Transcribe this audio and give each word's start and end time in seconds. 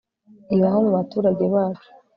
ibaho 0.55 0.77
mu 0.85 0.91
baturage 0.97 1.43
bacu 1.53 1.89